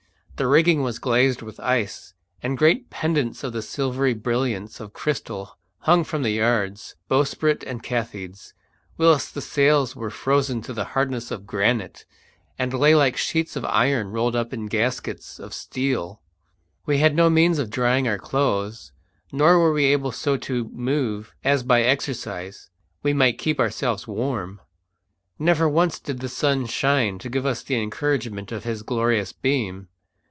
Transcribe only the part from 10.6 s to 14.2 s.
to the hardness of granite, and lay like sheets of iron